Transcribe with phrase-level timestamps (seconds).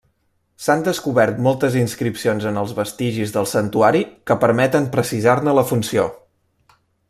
[0.67, 6.09] S'han descobert moltes inscripcions en els vestigis del santuari que permeten precisar-ne la funció.